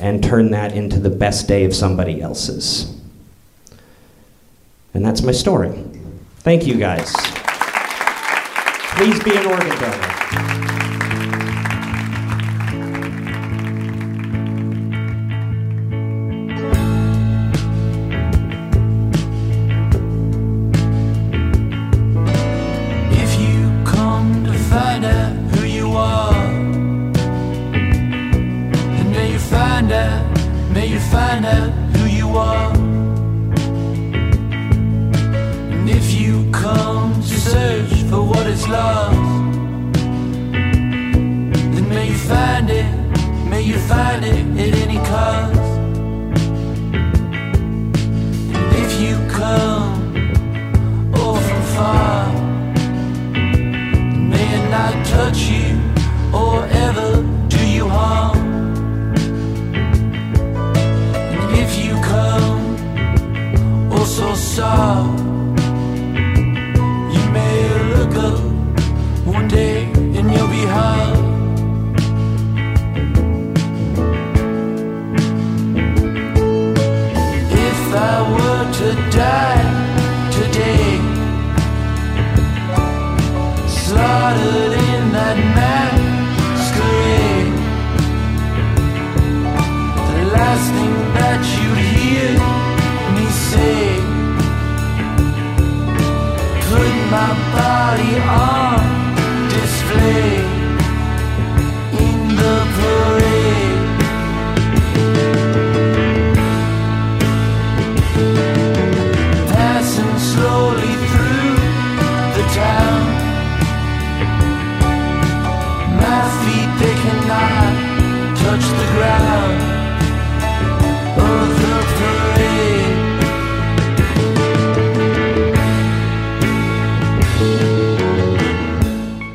[0.00, 2.94] and turn that into the best day of somebody else's.
[4.94, 5.72] And that's my story.
[6.38, 7.12] Thank you guys.
[8.96, 10.97] Please be an organ donor.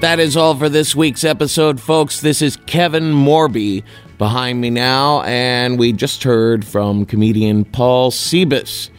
[0.03, 2.19] That is all for this week's episode, folks.
[2.19, 3.83] This is Kevin Morby
[4.17, 8.89] behind me now, and we just heard from comedian Paul Cibis.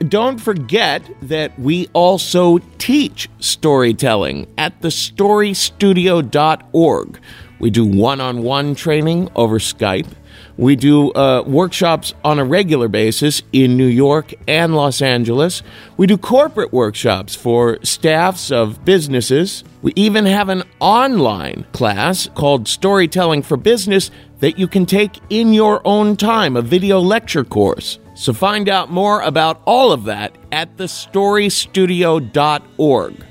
[0.00, 7.20] Don't forget that we also teach storytelling at thestorystudio.org.
[7.60, 10.12] We do one on one training over Skype.
[10.58, 15.62] We do uh, workshops on a regular basis in New York and Los Angeles.
[15.96, 19.62] We do corporate workshops for staffs of businesses.
[19.82, 25.52] We even have an online class called Storytelling for Business that you can take in
[25.52, 28.00] your own time, a video lecture course.
[28.14, 33.24] So find out more about all of that at thestorystudio.org.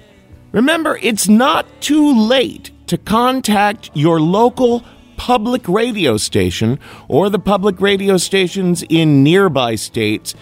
[0.53, 4.85] Remember, it's not too late to contact your local
[5.17, 10.33] public radio station or the public radio stations in nearby states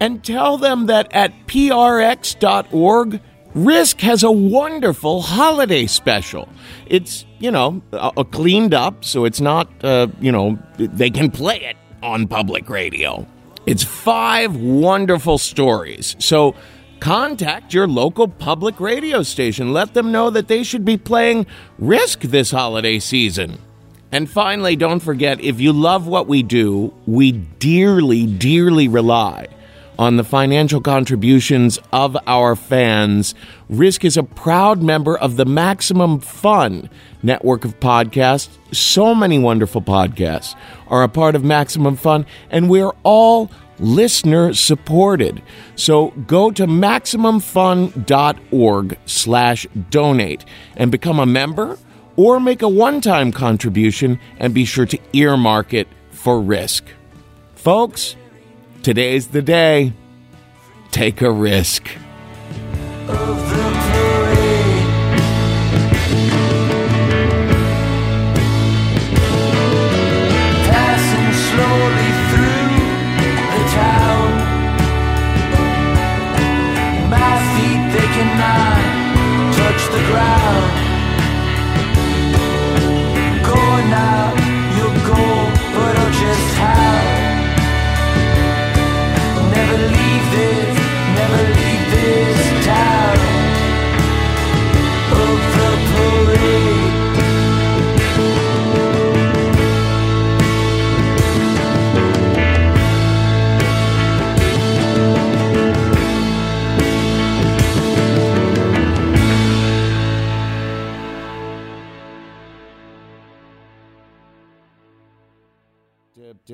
[0.00, 3.20] and tell them that at prx.org,
[3.54, 6.48] Risk has a wonderful holiday special.
[6.86, 11.60] It's, you know, a, cleaned up, so it's not, uh, you know, they can play
[11.62, 13.26] it on public radio.
[13.64, 16.16] It's five wonderful stories.
[16.18, 16.54] So
[17.00, 19.72] contact your local public radio station.
[19.72, 21.46] Let them know that they should be playing
[21.78, 23.58] Risk this holiday season.
[24.14, 29.48] And finally, don't forget if you love what we do, we dearly, dearly rely
[29.98, 33.34] on the financial contributions of our fans.
[33.68, 36.88] Risk is a proud member of the Maximum Fun
[37.24, 38.56] network of podcasts.
[38.70, 40.54] So many wonderful podcasts
[40.86, 43.50] are a part of Maximum Fun, and we're all
[43.80, 45.42] listener supported.
[45.74, 50.44] So go to maximumfun.org slash donate
[50.76, 51.78] and become a member
[52.16, 56.84] or make a one-time contribution and be sure to earmark it for risk.
[57.54, 58.16] Folks,
[58.84, 59.94] Today's the day.
[60.90, 61.88] Take a risk.